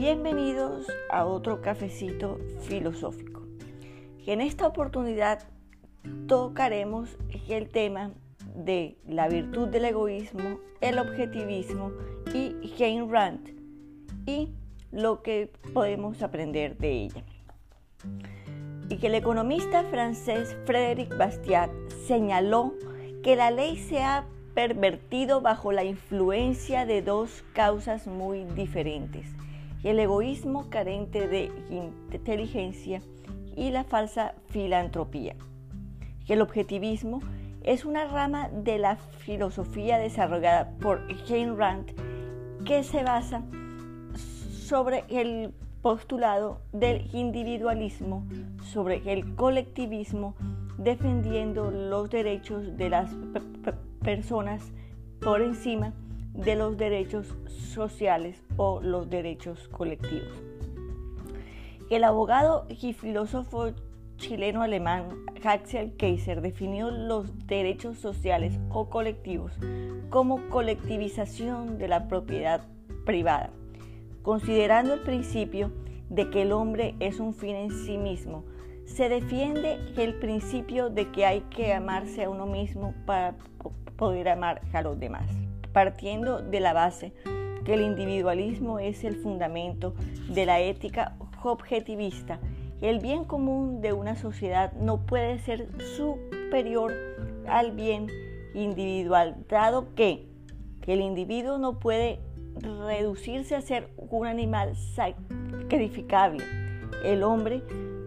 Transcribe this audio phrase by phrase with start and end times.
[0.00, 3.42] Bienvenidos a otro cafecito filosófico.
[4.24, 5.42] En esta oportunidad
[6.26, 7.18] tocaremos
[7.50, 8.10] el tema
[8.54, 11.92] de la virtud del egoísmo, el objetivismo
[12.32, 13.50] y Ayn Rand
[14.24, 14.48] y
[14.90, 17.24] lo que podemos aprender de ella.
[18.88, 21.70] Y que el economista francés Frédéric Bastiat
[22.06, 22.72] señaló
[23.22, 24.24] que la ley se ha
[24.54, 29.26] pervertido bajo la influencia de dos causas muy diferentes,
[29.82, 33.00] el egoísmo carente de inteligencia
[33.56, 35.36] y la falsa filantropía.
[36.28, 37.20] El objetivismo
[37.62, 41.92] es una rama de la filosofía desarrollada por Jane Rand
[42.64, 43.42] que se basa
[44.14, 45.52] sobre el
[45.82, 48.26] postulado del individualismo,
[48.62, 50.34] sobre el colectivismo,
[50.78, 53.10] defendiendo los derechos de las
[54.02, 54.62] personas
[55.20, 55.92] por encima
[56.34, 60.42] de los derechos sociales o los derechos colectivos.
[61.90, 63.70] El abogado y filósofo
[64.16, 65.08] chileno-alemán
[65.44, 69.52] Axel Kaiser definió los derechos sociales o colectivos
[70.10, 72.60] como colectivización de la propiedad
[73.06, 73.50] privada,
[74.22, 75.72] considerando el principio
[76.10, 78.44] de que el hombre es un fin en sí mismo.
[78.84, 83.36] Se defiende el principio de que hay que amarse a uno mismo para
[83.96, 85.30] poder amar a los demás,
[85.72, 87.12] partiendo de la base
[87.64, 89.94] que el individualismo es el fundamento
[90.28, 92.38] de la ética objetivista.
[92.80, 96.92] El bien común de una sociedad no puede ser superior
[97.46, 98.08] al bien
[98.54, 100.26] individual, dado que
[100.86, 102.20] el individuo no puede
[102.56, 106.44] reducirse a ser un animal sacrificable.
[107.04, 107.62] El hombre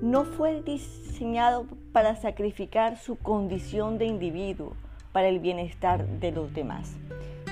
[0.00, 4.74] no fue diseñado para sacrificar su condición de individuo
[5.12, 6.96] para el bienestar de los demás,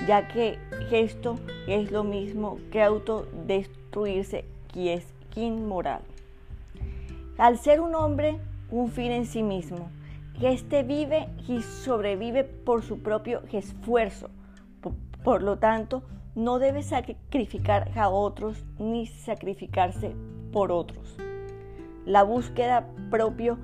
[0.07, 0.57] ya que
[0.91, 1.37] esto
[1.67, 6.01] es lo mismo que autodestruirse y es inmoral.
[7.37, 8.39] Al ser un hombre
[8.71, 9.89] un fin en sí mismo,
[10.41, 14.29] este vive y sobrevive por su propio esfuerzo.
[15.23, 16.03] Por lo tanto,
[16.35, 20.15] no debe sacrificar a otros ni sacrificarse
[20.51, 21.17] por otros.
[22.05, 23.57] La búsqueda propio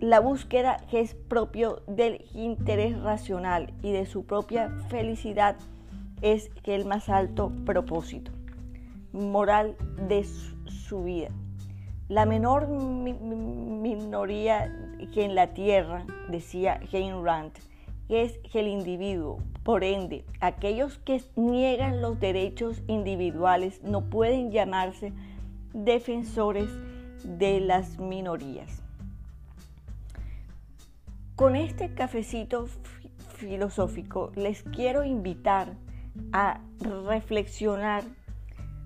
[0.00, 5.56] la búsqueda es propio del interés racional y de su propia felicidad
[6.22, 8.32] es el más alto propósito
[9.12, 9.76] moral
[10.08, 11.30] de su vida.
[12.08, 14.72] La menor minoría
[15.12, 17.52] que en la tierra, decía Jane Rand,
[18.08, 19.38] es el individuo.
[19.64, 25.12] Por ende, aquellos que niegan los derechos individuales no pueden llamarse
[25.74, 26.70] defensores
[27.24, 28.87] de las minorías.
[31.38, 32.66] Con este cafecito
[33.36, 35.76] filosófico les quiero invitar
[36.32, 38.02] a reflexionar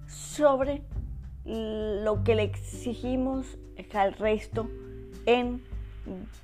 [0.06, 0.82] sobre
[1.46, 3.56] lo que le exigimos
[3.94, 4.68] al resto
[5.24, 5.62] en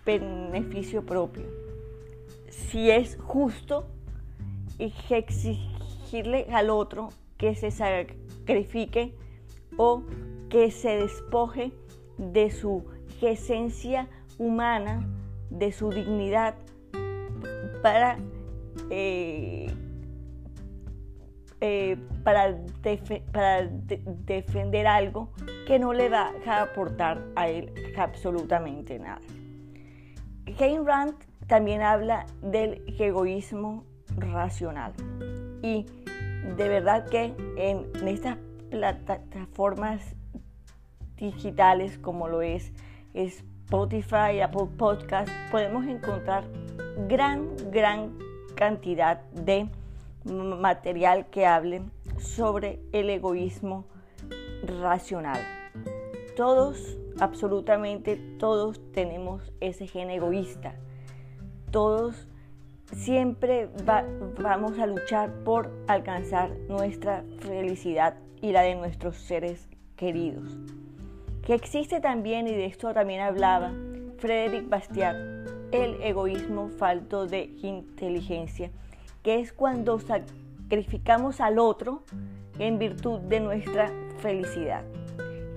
[0.07, 1.45] beneficio propio.
[2.49, 3.87] Si es justo
[4.79, 9.15] exigirle al otro que se sacrifique
[9.77, 10.05] o
[10.49, 11.71] que se despoje
[12.17, 12.83] de su
[13.21, 14.09] esencia
[14.39, 15.07] humana
[15.51, 16.55] de su dignidad
[17.83, 18.19] para,
[18.91, 19.73] eh,
[21.61, 22.57] eh, para,
[23.33, 25.31] para defender algo
[25.67, 29.21] que no le va a aportar a él absolutamente nada.
[30.57, 31.15] Jane Rand
[31.47, 33.85] también habla del egoísmo
[34.17, 34.93] racional
[35.63, 35.87] y
[36.57, 38.39] de verdad que en estas
[38.71, 40.15] plataformas
[41.17, 42.73] digitales como lo es,
[43.15, 46.45] es Spotify, Apple Podcast, podemos encontrar
[47.06, 48.17] gran, gran
[48.55, 49.69] cantidad de
[50.25, 51.83] material que hable
[52.17, 53.84] sobre el egoísmo
[54.81, 55.39] racional.
[56.34, 60.75] Todos, absolutamente todos tenemos ese gen egoísta.
[61.70, 62.26] Todos
[62.94, 63.69] siempre
[64.41, 70.56] vamos a luchar por alcanzar nuestra felicidad y la de nuestros seres queridos
[71.49, 73.73] que existe también, y de esto también hablaba
[74.19, 75.17] Frédéric Bastiat,
[75.73, 78.71] el egoísmo falto de inteligencia,
[79.23, 82.03] que es cuando sacrificamos al otro
[82.59, 84.85] en virtud de nuestra felicidad.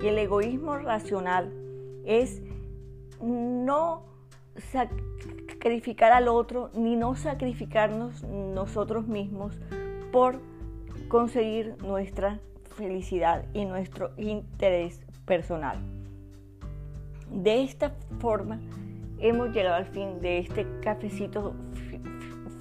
[0.02, 1.52] Y el egoísmo racional
[2.06, 2.40] es
[3.20, 4.04] no
[4.72, 9.58] sacrificar al otro ni no sacrificarnos nosotros mismos
[10.10, 10.40] por
[11.08, 12.40] conseguir nuestra
[12.78, 15.78] felicidad y nuestro interés personal.
[17.30, 18.60] De esta forma
[19.18, 21.54] hemos llegado al fin de este cafecito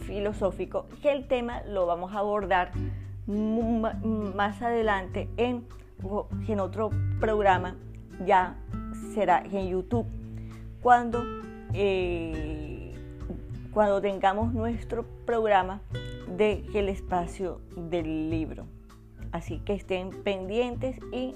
[0.05, 2.71] filosófico el tema lo vamos a abordar
[3.27, 5.65] más adelante en
[6.47, 7.75] en otro programa
[8.25, 8.55] ya
[9.13, 10.07] será en YouTube
[10.81, 11.21] cuando,
[11.73, 12.95] eh,
[13.73, 15.81] cuando tengamos nuestro programa
[16.37, 18.65] de el espacio del libro.
[19.33, 21.35] Así que estén pendientes y